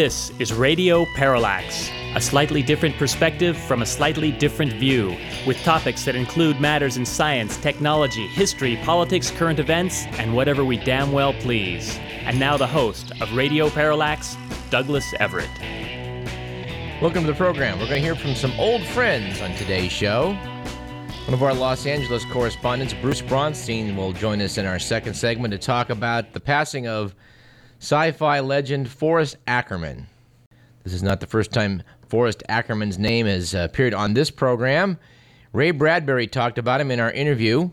[0.00, 5.14] This is Radio Parallax, a slightly different perspective from a slightly different view,
[5.46, 10.78] with topics that include matters in science, technology, history, politics, current events, and whatever we
[10.78, 11.98] damn well please.
[12.22, 14.38] And now the host of Radio Parallax,
[14.70, 15.50] Douglas Everett.
[17.02, 17.78] Welcome to the program.
[17.78, 20.32] We're going to hear from some old friends on today's show.
[21.26, 25.52] One of our Los Angeles correspondents, Bruce Bronstein, will join us in our second segment
[25.52, 27.14] to talk about the passing of
[27.80, 30.06] sci fi legend Forrest Ackerman.
[30.84, 34.98] This is not the first time Forrest Ackerman's name has appeared on this program.
[35.52, 37.70] Ray Bradbury talked about him in our interview.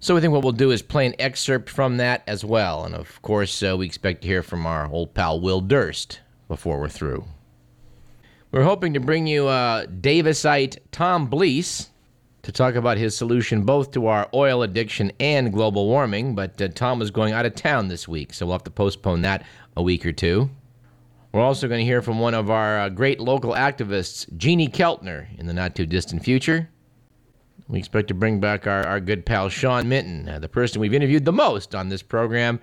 [0.00, 2.84] So I think what we'll do is play an excerpt from that as well.
[2.84, 6.80] And of course, uh, we expect to hear from our old pal Will Durst before
[6.80, 7.24] we're through.
[8.50, 11.88] We're hoping to bring you uh, Davisite Tom Blees
[12.48, 16.68] to talk about his solution both to our oil addiction and global warming, but uh,
[16.68, 19.44] Tom is going out of town this week, so we'll have to postpone that
[19.76, 20.48] a week or two.
[21.30, 25.26] We're also going to hear from one of our uh, great local activists, Jeannie Keltner,
[25.38, 26.70] in the not too distant future.
[27.68, 30.94] We expect to bring back our, our good pal Sean Minton, uh, the person we've
[30.94, 32.60] interviewed the most on this program,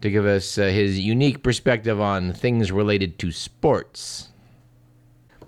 [0.00, 4.30] to give us uh, his unique perspective on things related to sports.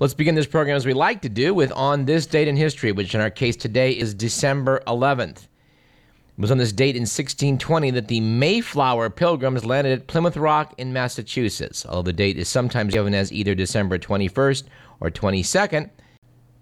[0.00, 2.90] Let's begin this program as we like to do with On This Date in History,
[2.90, 5.42] which in our case today is December 11th.
[5.42, 10.72] It was on this date in 1620 that the Mayflower Pilgrims landed at Plymouth Rock
[10.78, 14.64] in Massachusetts, although the date is sometimes given as either December 21st
[15.00, 15.90] or 22nd,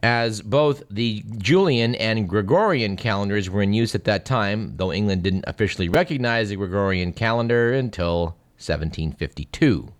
[0.02, 5.22] as both the Julian and Gregorian calendars were in use at that time, though England
[5.22, 9.92] didn't officially recognize the Gregorian calendar until 1752.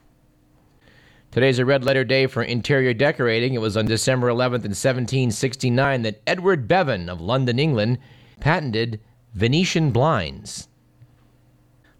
[1.30, 3.52] Today's a red letter day for interior decorating.
[3.52, 7.98] It was on December 11th in 1769 that Edward Bevan of London, England,
[8.40, 8.98] patented
[9.34, 10.68] Venetian blinds.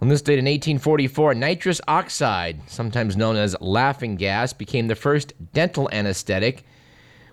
[0.00, 5.34] On this date in 1844, nitrous oxide, sometimes known as laughing gas, became the first
[5.52, 6.64] dental anesthetic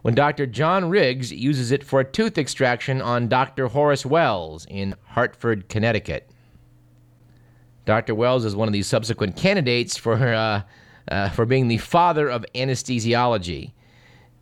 [0.02, 0.46] when Dr.
[0.46, 3.68] John Riggs uses it for a tooth extraction on Dr.
[3.68, 6.30] Horace Wells in Hartford, Connecticut.
[7.86, 8.14] Dr.
[8.16, 10.64] Wells is one of the subsequent candidates for uh,
[11.10, 13.72] uh, for being the father of anesthesiology.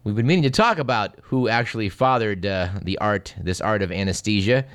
[0.04, 3.92] We've been meaning to talk about who actually fathered uh, the art, this art of
[3.92, 4.66] anesthesia,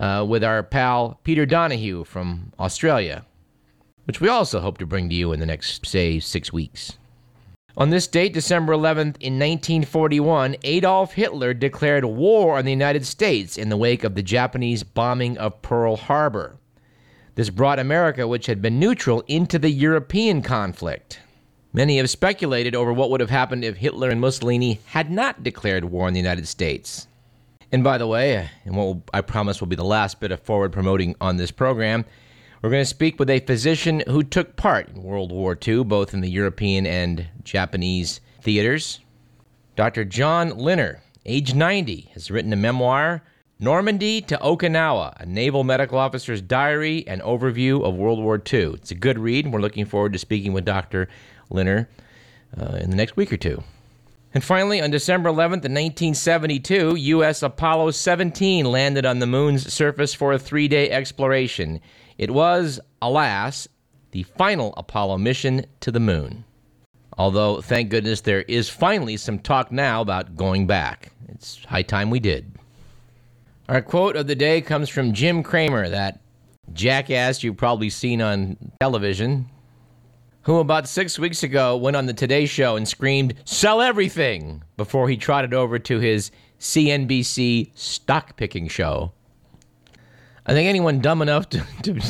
[0.00, 3.24] uh, with our pal Peter Donahue from Australia,
[4.04, 6.98] which we also hope to bring to you in the next, say, six weeks.
[7.78, 13.58] On this date, December 11th, in 1941, Adolf Hitler declared war on the United States
[13.58, 16.56] in the wake of the Japanese bombing of Pearl Harbor.
[17.34, 21.20] This brought America, which had been neutral, into the European conflict.
[21.76, 25.84] Many have speculated over what would have happened if Hitler and Mussolini had not declared
[25.84, 27.06] war on the United States.
[27.70, 30.72] And by the way, and what I promise will be the last bit of forward
[30.72, 32.06] promoting on this program,
[32.62, 36.14] we're going to speak with a physician who took part in World War II, both
[36.14, 39.00] in the European and Japanese theaters.
[39.76, 40.06] Dr.
[40.06, 43.22] John Linner, age 90, has written a memoir,
[43.58, 48.74] Normandy to Okinawa, a naval medical officer's diary and overview of World War II.
[48.74, 51.08] It's a good read, and we're looking forward to speaking with Dr.
[51.50, 51.86] Linner
[52.58, 53.62] uh, in the next week or two.
[54.34, 57.42] And finally, on December 11th, 1972, U.S.
[57.42, 61.80] Apollo 17 landed on the moon's surface for a three day exploration.
[62.18, 63.66] It was, alas,
[64.10, 66.44] the final Apollo mission to the moon.
[67.18, 71.12] Although, thank goodness, there is finally some talk now about going back.
[71.28, 72.52] It's high time we did.
[73.68, 76.20] Our quote of the day comes from Jim Cramer, that
[76.72, 79.48] jackass you've probably seen on television,
[80.46, 84.62] who about six weeks ago went on the Today Show and screamed, Sell everything!
[84.76, 86.30] before he trotted over to his
[86.60, 89.10] CNBC stock picking show.
[90.46, 92.00] I think anyone dumb enough to, to,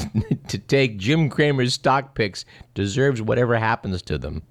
[0.48, 2.44] to take Jim Cramer's stock picks
[2.74, 4.42] deserves whatever happens to them.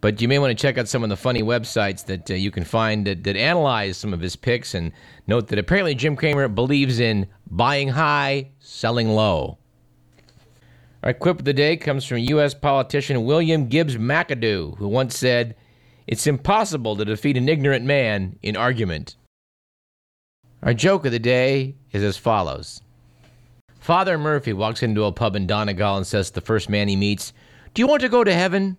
[0.00, 2.50] But you may want to check out some of the funny websites that uh, you
[2.50, 4.92] can find that, that analyze some of his picks and
[5.26, 9.58] note that apparently Jim Cramer believes in buying high, selling low.
[11.04, 12.54] Our quip of the day comes from U.S.
[12.54, 15.54] politician William Gibbs McAdoo, who once said,
[16.06, 19.16] It's impossible to defeat an ignorant man in argument.
[20.62, 22.80] Our joke of the day is as follows
[23.78, 26.96] Father Murphy walks into a pub in Donegal and says to the first man he
[26.96, 27.34] meets,
[27.74, 28.78] Do you want to go to heaven?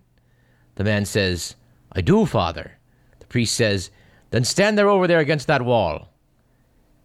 [0.74, 1.54] The man says,
[1.92, 2.76] I do, Father.
[3.20, 3.92] The priest says,
[4.30, 6.12] Then stand there over there against that wall.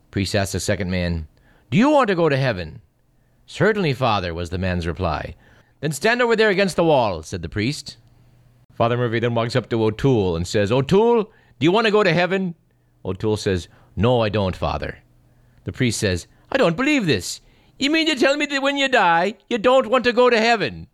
[0.09, 1.27] Priest asks the second man,
[1.69, 2.81] Do you want to go to heaven?
[3.51, 5.35] Certainly, Father, was the man's reply.
[5.81, 7.97] Then stand over there against the wall, said the priest.
[8.73, 12.01] Father Murphy then walks up to O'Toole and says, O'Toole, do you want to go
[12.01, 12.55] to heaven?
[13.03, 13.67] O'Toole says,
[13.97, 14.99] No, I don't, Father.
[15.65, 17.41] The priest says, I don't believe this.
[17.77, 20.39] You mean to tell me that when you die, you don't want to go to
[20.39, 20.87] heaven?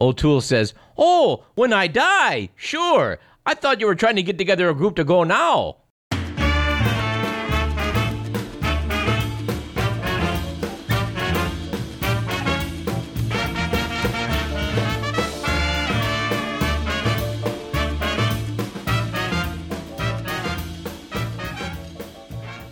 [0.00, 3.18] O'Toole says, Oh, when I die, sure.
[3.44, 5.78] I thought you were trying to get together a group to go now.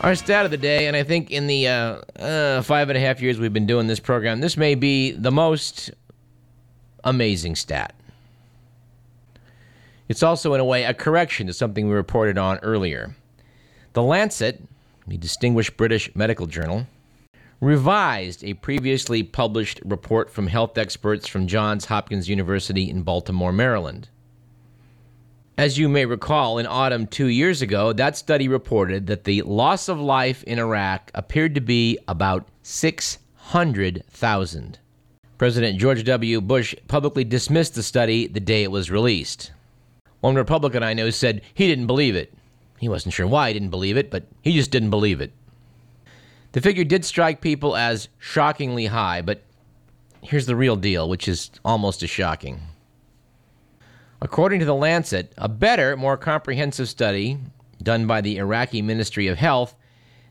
[0.02, 3.00] Our stat of the day, and I think in the uh, uh, five and a
[3.00, 5.90] half years we've been doing this program, this may be the most
[7.04, 7.94] amazing stat.
[10.08, 13.14] It's also, in a way, a correction to something we reported on earlier.
[13.92, 14.62] The Lancet,
[15.06, 16.86] the distinguished British medical journal,
[17.60, 24.08] revised a previously published report from health experts from Johns Hopkins University in Baltimore, Maryland.
[25.60, 29.90] As you may recall, in autumn two years ago, that study reported that the loss
[29.90, 34.78] of life in Iraq appeared to be about 600,000.
[35.36, 36.40] President George W.
[36.40, 39.52] Bush publicly dismissed the study the day it was released.
[40.20, 42.32] One Republican I know said he didn't believe it.
[42.78, 45.30] He wasn't sure why he didn't believe it, but he just didn't believe it.
[46.52, 49.42] The figure did strike people as shockingly high, but
[50.22, 52.62] here's the real deal, which is almost as shocking.
[54.22, 57.38] According to The Lancet, a better, more comprehensive study
[57.82, 59.74] done by the Iraqi Ministry of Health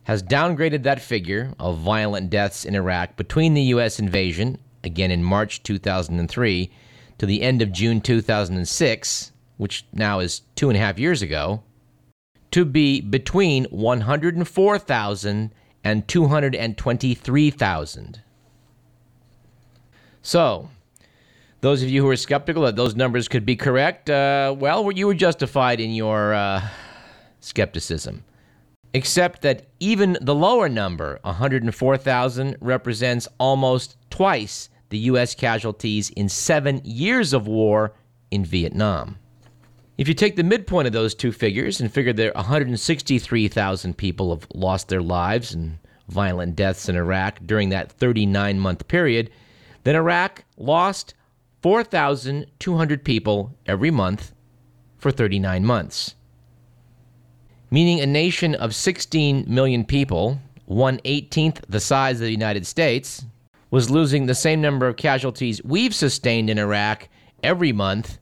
[0.04, 4.00] has downgraded that figure of violent deaths in Iraq between the U.S.
[4.00, 6.72] invasion, again in March 2003,
[7.18, 11.64] to the end of June 2006, which now is two and a half years ago,
[12.52, 15.52] to be between 104,000
[15.84, 18.22] and 223,000.
[20.22, 20.70] So,
[21.62, 25.08] those of you who are skeptical that those numbers could be correct, uh, well, you
[25.08, 26.68] were justified in your uh,
[27.42, 28.24] skepticism.
[28.94, 35.36] Except that even the lower number, 104,000, represents almost twice the U.S.
[35.36, 37.94] casualties in seven years of war
[38.32, 39.18] in Vietnam.
[40.00, 44.48] If you take the midpoint of those two figures and figure that 163,000 people have
[44.56, 45.78] lost their lives in
[46.08, 49.30] violent deaths in Iraq during that 39 month period,
[49.84, 51.14] then Iraq lost
[51.62, 54.34] 4,200 people every month
[54.98, 56.16] for 39 months.
[57.72, 63.26] Meaning a nation of 16 million people, one eighteenth the size of the United States,
[63.72, 67.10] was losing the same number of casualties we've sustained in Iraq
[67.44, 68.18] every month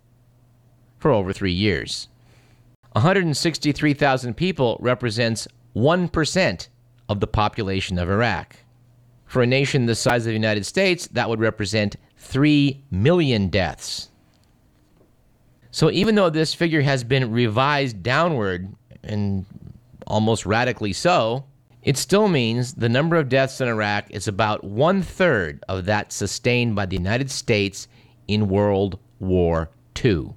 [0.98, 2.10] for over three years.
[2.94, 6.68] 163,000 people represents 1%
[7.07, 8.57] of the population of Iraq.
[9.27, 14.09] For a nation the size of the United States, that would represent 3 million deaths.
[15.71, 19.45] So even though this figure has been revised downward, and
[20.07, 21.45] almost radically so,
[21.83, 26.12] it still means the number of deaths in Iraq is about one third of that
[26.12, 27.88] sustained by the United States
[28.27, 29.69] in World War
[30.03, 30.33] II.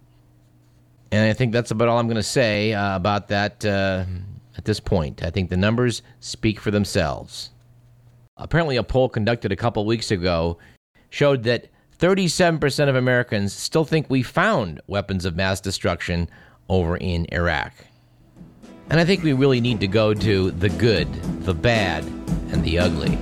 [1.12, 4.04] And I think that's about all I'm going to say uh, about that uh,
[4.56, 5.24] at this point.
[5.24, 7.50] I think the numbers speak for themselves.
[8.40, 10.58] Apparently, a poll conducted a couple weeks ago
[11.10, 16.28] showed that 37% of Americans still think we found weapons of mass destruction
[16.68, 17.74] over in Iraq.
[18.88, 21.12] And I think we really need to go to the good,
[21.44, 22.04] the bad,
[22.50, 23.18] and the ugly.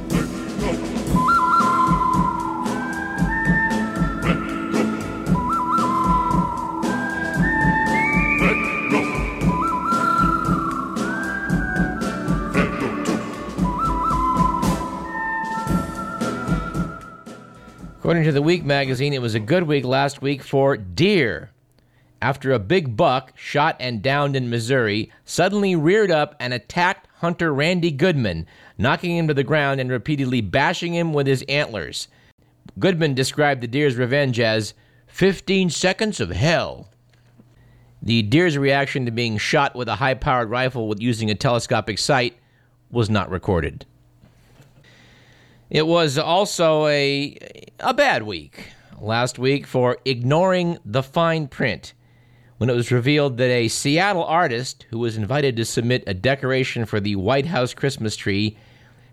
[18.08, 21.50] According to the Week magazine, it was a good week last week for deer.
[22.22, 27.52] After a big buck, shot and downed in Missouri, suddenly reared up and attacked hunter
[27.52, 28.46] Randy Goodman,
[28.78, 32.08] knocking him to the ground and repeatedly bashing him with his antlers.
[32.78, 34.72] Goodman described the deer's revenge as
[35.08, 36.88] 15 seconds of hell.
[38.00, 41.98] The deer's reaction to being shot with a high powered rifle with using a telescopic
[41.98, 42.38] sight
[42.90, 43.84] was not recorded.
[45.70, 47.36] It was also a,
[47.80, 51.92] a bad week last week for ignoring the fine print
[52.56, 56.86] when it was revealed that a Seattle artist who was invited to submit a decoration
[56.86, 58.56] for the White House Christmas tree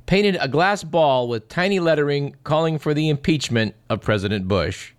[0.06, 4.94] painted a glass ball with tiny lettering calling for the impeachment of President Bush.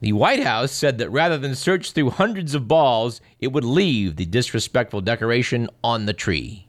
[0.00, 4.16] The White House said that rather than search through hundreds of balls, it would leave
[4.16, 6.67] the disrespectful decoration on the tree.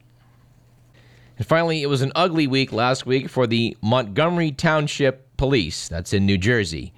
[1.40, 6.12] And finally, it was an ugly week last week for the Montgomery Township Police, that's
[6.12, 6.92] in New Jersey.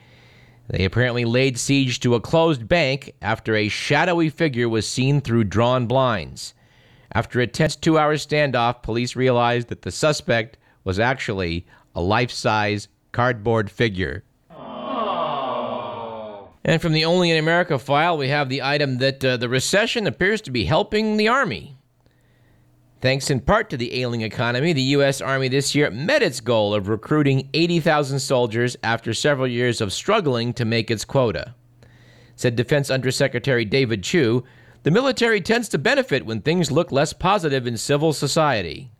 [0.67, 5.45] They apparently laid siege to a closed bank after a shadowy figure was seen through
[5.45, 6.55] drawn blinds.
[7.13, 12.33] After a tense two hour standoff, police realized that the suspect was actually a life
[12.33, 14.25] size cardboard figure.
[16.65, 20.09] And from the Only in America file, we have the item that uh, the recession
[20.09, 21.77] appears to be helping the Army.
[23.02, 25.21] Thanks in part to the ailing economy, the U.S.
[25.21, 30.52] Army this year met its goal of recruiting 80,000 soldiers after several years of struggling
[30.52, 31.56] to make its quota.
[32.37, 34.44] Said Defense Undersecretary David Chu,
[34.85, 38.92] the military tends to benefit when things look less positive in civil society.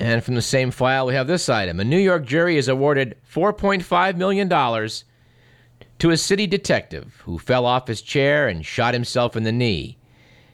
[0.00, 1.78] And from the same file, we have this item.
[1.78, 7.86] A New York jury has awarded $4.5 million to a city detective who fell off
[7.86, 9.99] his chair and shot himself in the knee.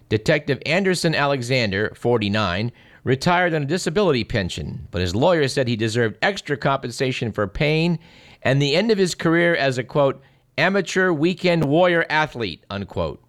[0.09, 2.71] Detective Anderson Alexander, 49,
[3.03, 7.99] retired on a disability pension, but his lawyer said he deserved extra compensation for pain
[8.43, 10.23] and the end of his career as a quote,
[10.59, 13.23] amateur weekend warrior athlete, unquote,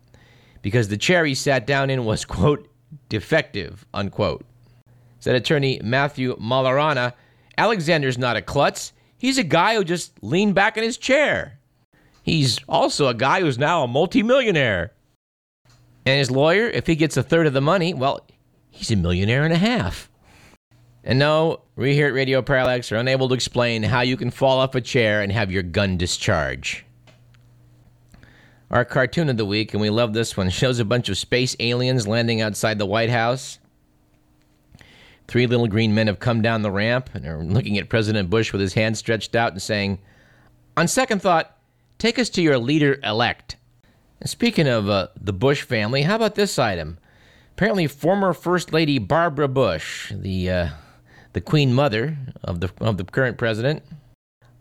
[0.62, 2.68] because the chair he sat down in was quote,
[3.10, 4.46] defective, unquote.
[5.20, 7.14] Said attorney Matthew Malarana,
[7.58, 8.94] Alexander's not a klutz.
[9.18, 11.60] He's a guy who just leaned back in his chair.
[12.22, 14.94] He's also a guy who's now a multimillionaire.
[16.08, 18.26] And his lawyer, if he gets a third of the money, well,
[18.72, 20.10] he's a millionaire and a half.
[21.04, 24.60] And no, we here at Radio Parallax are unable to explain how you can fall
[24.60, 26.86] off a chair and have your gun discharge.
[28.72, 31.58] Our cartoon of the week, and we love this one, shows a bunch of space
[31.60, 33.60] aliens landing outside the White House.
[35.28, 38.54] Three little green men have come down the ramp and are looking at President Bush
[38.54, 40.00] with his hand stretched out and saying,
[40.78, 41.58] On second thought,
[41.98, 43.58] Take us to your leader elect.
[44.26, 46.98] Speaking of uh, the Bush family, how about this item?
[47.54, 50.70] Apparently, former First Lady Barbara Bush, the uh,
[51.34, 53.84] the Queen Mother of the of the current president,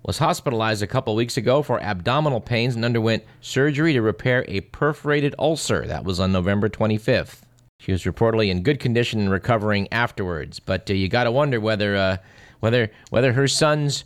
[0.02, 4.60] was hospitalized a couple weeks ago for abdominal pains and underwent surgery to repair a
[4.60, 5.86] perforated ulcer.
[5.86, 7.40] That was on November 25th.
[7.80, 10.60] She was reportedly in good condition and recovering afterwards.
[10.60, 12.16] But uh, you got to wonder whether uh,
[12.60, 14.04] whether whether her son's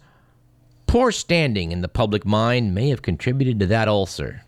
[0.90, 4.42] Poor standing in the public mind may have contributed to that ulcer.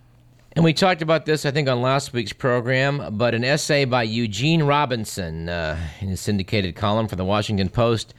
[0.55, 4.03] And we talked about this, I think, on last week's program, but an essay by
[4.03, 8.13] Eugene Robinson uh, in his syndicated column for the Washington Post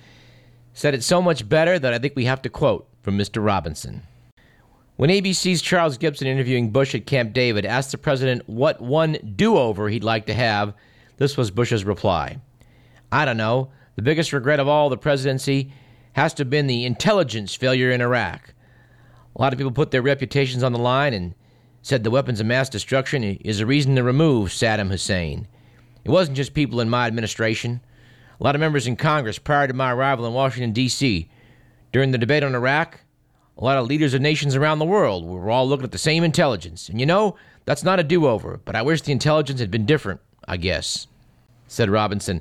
[0.74, 3.46] said it so much better that I think we have to quote from Mr.
[3.46, 4.02] Robinson.
[4.96, 9.58] When ABC's Charles Gibson, interviewing Bush at Camp David, asked the president what one do
[9.58, 10.74] over he'd like to have,
[11.18, 12.40] this was Bush's reply
[13.12, 13.70] I don't know.
[13.96, 15.72] The biggest regret of all the presidency
[16.14, 18.56] has to have been the intelligence failure in Iraq.
[19.36, 21.36] A lot of people put their reputations on the line and
[21.84, 25.48] said the weapons of mass destruction is a reason to remove Saddam Hussein.
[26.06, 27.82] It wasn't just people in my administration.
[28.40, 31.30] A lot of members in Congress prior to my arrival in Washington, D.C.
[31.92, 33.02] During the debate on Iraq,
[33.58, 36.24] a lot of leaders of nations around the world were all looking at the same
[36.24, 36.88] intelligence.
[36.88, 37.36] And you know,
[37.66, 41.08] that's not a do over, but I wish the intelligence had been different, I guess,
[41.68, 42.40] said Robinson.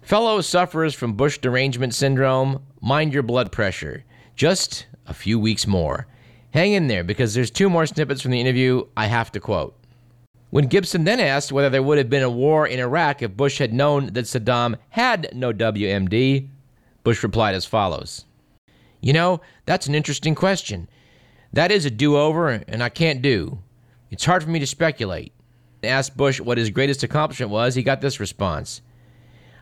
[0.00, 4.04] Fellow sufferers from Bush derangement syndrome, mind your blood pressure.
[4.36, 6.06] Just a few weeks more.
[6.52, 9.76] Hang in there because there's two more snippets from the interview I have to quote.
[10.50, 13.58] When Gibson then asked whether there would have been a war in Iraq if Bush
[13.58, 16.48] had known that Saddam had no WMD,
[17.04, 18.24] Bush replied as follows
[19.00, 20.88] You know, that's an interesting question.
[21.52, 23.60] That is a do over, and I can't do.
[24.10, 25.32] It's hard for me to speculate.
[25.84, 28.82] Asked Bush what his greatest accomplishment was, he got this response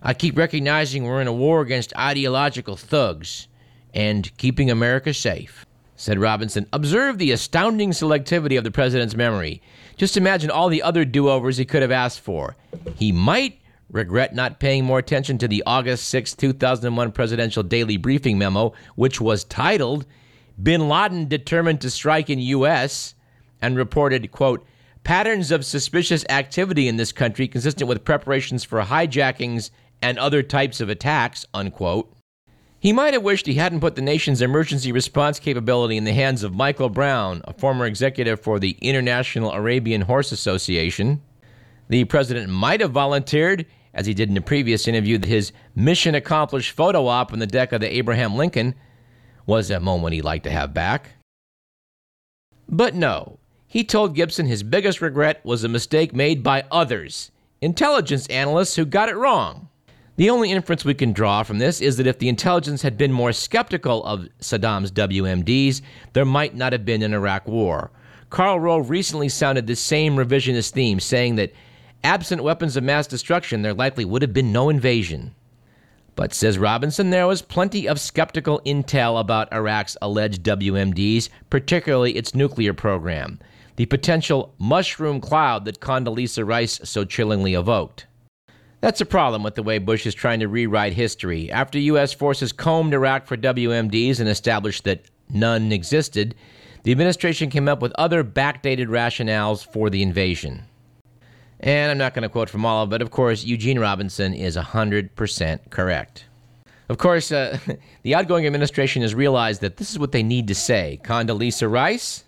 [0.02, 3.48] I keep recognizing we're in a war against ideological thugs
[3.92, 5.66] and keeping America safe.
[6.00, 9.60] Said Robinson, observe the astounding selectivity of the president's memory.
[9.96, 12.54] Just imagine all the other do overs he could have asked for.
[12.94, 18.38] He might regret not paying more attention to the August 6, 2001 presidential daily briefing
[18.38, 20.06] memo, which was titled
[20.62, 23.16] Bin Laden Determined to Strike in U.S.
[23.60, 24.64] and reported, quote,
[25.02, 30.80] patterns of suspicious activity in this country consistent with preparations for hijackings and other types
[30.80, 32.14] of attacks, unquote.
[32.80, 36.44] He might have wished he hadn't put the nation's emergency response capability in the hands
[36.44, 41.20] of Michael Brown, a former executive for the International Arabian Horse Association.
[41.88, 46.14] The president might have volunteered, as he did in a previous interview, that his mission
[46.14, 48.76] accomplished photo op on the deck of the Abraham Lincoln
[49.44, 51.10] was a moment he'd like to have back.
[52.68, 58.28] But no, he told Gibson his biggest regret was a mistake made by others, intelligence
[58.28, 59.67] analysts who got it wrong.
[60.18, 63.12] The only inference we can draw from this is that if the intelligence had been
[63.12, 65.80] more skeptical of Saddam's WMDs,
[66.12, 67.92] there might not have been an Iraq war.
[68.28, 71.52] Karl Rove recently sounded the same revisionist theme, saying that
[72.02, 75.36] absent weapons of mass destruction, there likely would have been no invasion.
[76.16, 82.34] But, says Robinson, there was plenty of skeptical intel about Iraq's alleged WMDs, particularly its
[82.34, 83.38] nuclear program,
[83.76, 88.08] the potential mushroom cloud that Condoleezza Rice so chillingly evoked.
[88.80, 91.50] That's a problem with the way Bush is trying to rewrite history.
[91.50, 92.12] After U.S.
[92.12, 96.36] forces combed Iraq for WMDs and established that none existed,
[96.84, 100.62] the administration came up with other backdated rationales for the invasion.
[101.60, 104.32] And I'm not going to quote from all of it, but of course, Eugene Robinson
[104.32, 106.24] is 100% correct.
[106.88, 107.58] Of course, uh,
[108.02, 111.00] the outgoing administration has realized that this is what they need to say.
[111.02, 112.22] Condoleezza Rice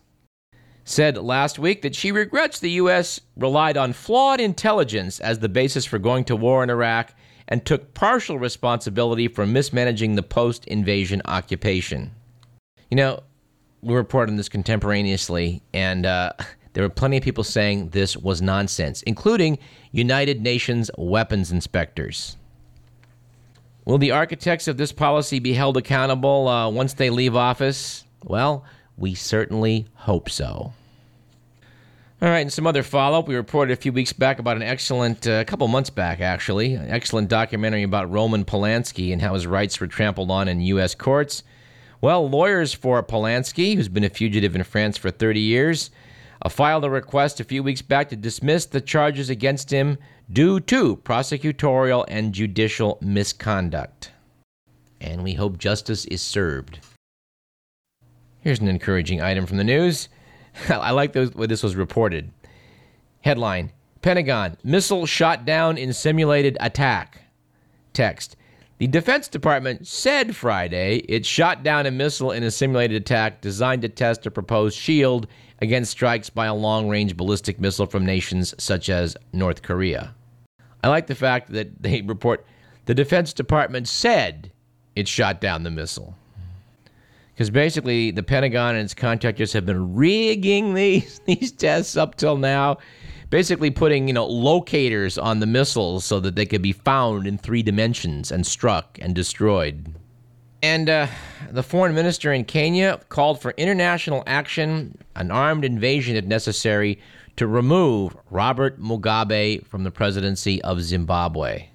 [0.91, 3.21] said last week that she regrets the U.S.
[3.37, 7.15] relied on flawed intelligence as the basis for going to war in Iraq
[7.47, 12.11] and took partial responsibility for mismanaging the post invasion occupation.
[12.91, 13.21] You know,
[13.83, 16.33] we reported on this contemporaneously, and uh,
[16.73, 19.59] there were plenty of people saying this was nonsense, including
[19.93, 22.37] United Nations weapons inspectors.
[23.85, 28.05] Will the architects of this policy be held accountable uh, once they leave office?
[28.25, 28.65] Well,
[28.97, 30.73] we certainly hope so.
[32.23, 33.29] All right, and some other follow up.
[33.29, 36.75] We reported a few weeks back about an excellent, a uh, couple months back actually,
[36.75, 40.95] an excellent documentary about Roman Polanski and how his rights were trampled on in U.S.
[40.95, 41.43] courts.
[42.03, 45.91] Well, lawyers for Polanski, who's been a fugitive in France for 30 years,
[46.43, 49.97] uh, filed a request a few weeks back to dismiss the charges against him
[50.31, 54.11] due to prosecutorial and judicial misconduct.
[55.01, 56.81] And we hope justice is served.
[58.41, 60.11] Here's an encouraging item from the news.
[60.69, 62.31] I like the way this was reported.
[63.23, 67.23] Headline Pentagon Missile shot down in simulated attack.
[67.93, 68.37] Text
[68.79, 73.83] The Defense Department said Friday it shot down a missile in a simulated attack designed
[73.83, 75.27] to test a proposed shield
[75.61, 80.15] against strikes by a long range ballistic missile from nations such as North Korea.
[80.83, 82.47] I like the fact that they report
[82.87, 84.51] the Defense Department said
[84.97, 86.17] it shot down the missile
[87.41, 92.37] because basically the Pentagon and its contractors have been rigging these these tests up till
[92.37, 92.77] now,
[93.31, 97.39] basically putting you know locators on the missiles so that they could be found in
[97.39, 99.95] three dimensions and struck and destroyed.
[100.63, 101.07] And uh,
[101.51, 107.01] the foreign minister in Kenya called for international action, an armed invasion if necessary,
[107.37, 111.70] to remove Robert Mugabe from the presidency of Zimbabwe.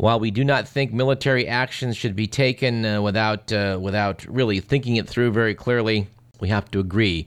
[0.00, 4.58] While we do not think military actions should be taken uh, without uh, without really
[4.60, 6.06] thinking it through very clearly,
[6.40, 7.26] we have to agree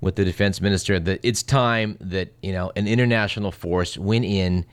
[0.00, 4.64] with the defense minister that it's time that you know an international force went in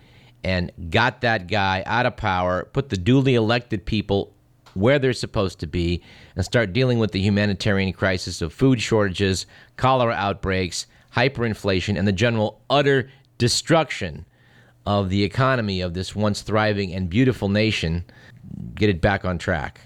[0.46, 4.34] and got that guy out of power, put the duly elected people
[4.74, 6.02] where they're supposed to be,
[6.38, 9.46] and start dealing with the humanitarian crisis of food shortages,
[9.76, 14.26] cholera outbreaks, hyperinflation, and the general utter destruction
[14.86, 18.06] of the economy of this once thriving and beautiful nation,
[18.76, 19.82] get it back on track.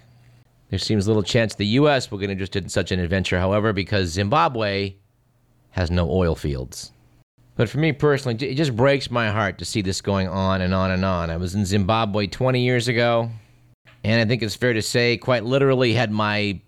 [0.69, 2.12] There seems little chance the U.S.
[2.12, 4.95] will get interested in such an adventure, however, because Zimbabwe
[5.71, 6.91] has no oil fields.
[7.55, 10.73] But for me personally, it just breaks my heart to see this going on and
[10.73, 11.29] on and on.
[11.29, 13.29] I was in Zimbabwe 20 years ago,
[14.03, 16.62] and I think it's fair to say, quite literally, had my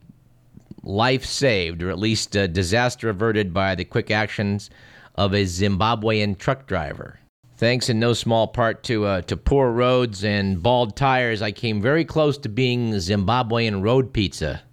[0.84, 4.70] life saved, or at least uh, disaster averted by the quick actions
[5.16, 7.21] of a Zimbabwean truck driver.
[7.62, 11.80] Thanks in no small part to uh, to poor roads and bald tires, I came
[11.80, 14.64] very close to being Zimbabwean road pizza.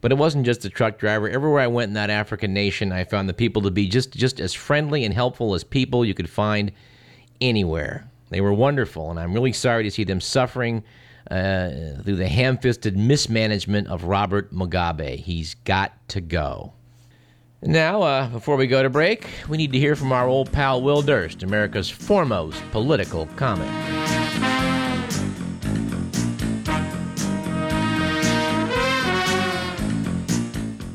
[0.00, 1.28] But it wasn't just the truck driver.
[1.28, 4.40] Everywhere I went in that African nation, I found the people to be just just
[4.40, 6.72] as friendly and helpful as people you could find
[7.40, 8.10] anywhere.
[8.28, 10.82] They were wonderful, and I'm really sorry to see them suffering
[11.30, 11.70] uh,
[12.02, 15.20] through the ham-fisted mismanagement of Robert Mugabe.
[15.20, 16.72] He's got to go.
[17.66, 20.82] Now, uh, before we go to break, we need to hear from our old pal
[20.82, 23.68] Will Durst, America's foremost political comic.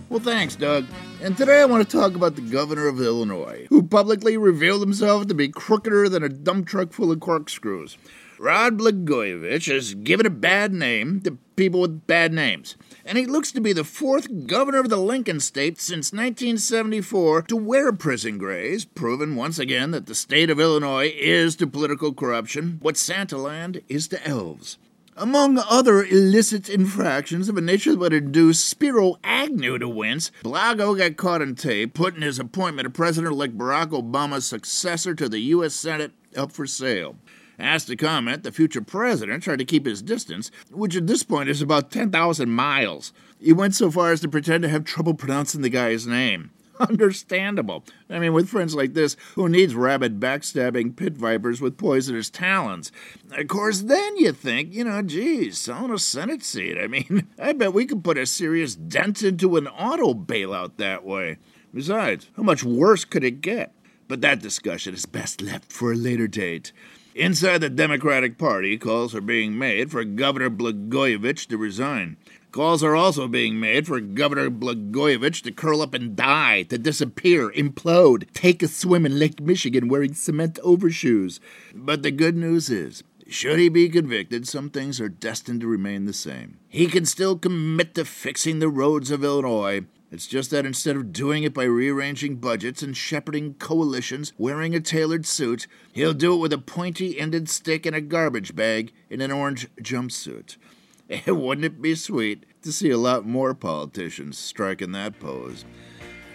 [0.10, 0.86] Well, thanks, Doug.
[1.24, 5.26] And today I want to talk about the governor of Illinois, who publicly revealed himself
[5.26, 7.98] to be crookeder than a dump truck full of corkscrews.
[8.38, 12.78] Rod Blagojevich has given a bad name to people with bad names,
[13.10, 17.56] and he looks to be the fourth governor of the Lincoln State since 1974 to
[17.56, 22.78] wear prison grays, proving once again that the state of Illinois is to political corruption
[22.84, 24.78] what Santaland is to elves.
[25.18, 30.96] Among other illicit infractions of a nature that would induce Spiro Agnew to wince, Blago
[30.96, 35.40] got caught on tape putting his appointment of President elect Barack Obama's successor to the
[35.40, 35.74] U.S.
[35.74, 37.16] Senate up for sale.
[37.60, 41.50] Asked to comment, the future president tried to keep his distance, which at this point
[41.50, 43.12] is about 10,000 miles.
[43.38, 46.52] He went so far as to pretend to have trouble pronouncing the guy's name.
[46.80, 47.84] Understandable.
[48.10, 52.94] I mean, with friends like this, who needs rabid backstabbing pit vipers with poisonous talons?
[53.32, 56.78] Of course, then you think, you know, geez, selling a Senate seat.
[56.78, 61.04] I mean, I bet we could put a serious dent into an auto bailout that
[61.04, 61.38] way.
[61.74, 63.74] Besides, how much worse could it get?
[64.08, 66.72] But that discussion is best left for a later date.
[67.16, 72.18] Inside the Democratic Party, calls are being made for Governor Blagojevich to resign.
[72.52, 77.50] Calls are also being made for Governor Blagojevich to curl up and die, to disappear,
[77.50, 81.40] implode, take a swim in Lake Michigan wearing cement overshoes.
[81.74, 86.06] But the good news is, should he be convicted, some things are destined to remain
[86.06, 86.60] the same.
[86.68, 89.86] He can still commit to fixing the roads of Illinois.
[90.12, 94.80] It's just that instead of doing it by rearranging budgets and shepherding coalitions wearing a
[94.80, 99.22] tailored suit, he'll do it with a pointy ended stick and a garbage bag in
[99.22, 100.58] an orange jumpsuit.
[101.12, 105.66] Eh, wouldn't it be sweet to see a lot more politicians striking that pose?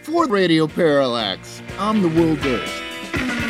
[0.03, 3.44] For Radio Parallax, I'm the Will.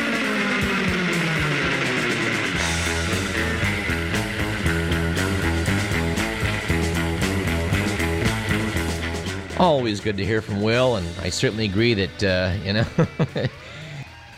[9.64, 12.84] Always good to hear from Will, and I certainly agree that, uh, you know,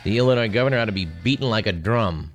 [0.04, 2.32] the Illinois governor ought to be beaten like a drum.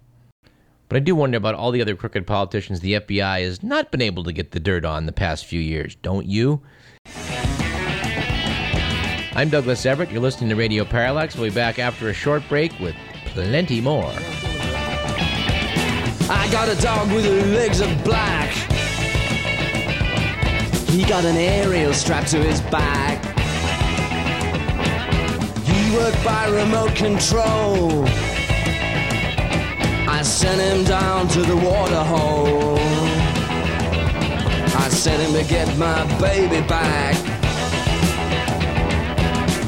[0.90, 4.02] But I do wonder about all the other crooked politicians the FBI has not been
[4.02, 6.64] able to get the dirt on the past few years, don't you?
[9.34, 10.12] I'm Douglas Everett.
[10.12, 11.38] You're listening to Radio Parallax.
[11.38, 12.96] We'll be back after a short break with
[13.28, 14.12] plenty more.
[16.30, 18.61] I got a dog with legs of black.
[20.92, 23.24] He got an aerial strapped to his back.
[25.64, 28.04] He worked by remote control.
[30.10, 32.78] I sent him down to the water hole.
[34.84, 37.16] I sent him to get my baby back.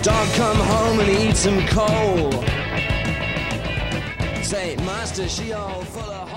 [0.03, 2.33] Dog come home and eat some coal.
[4.43, 6.32] Say, master, she all full of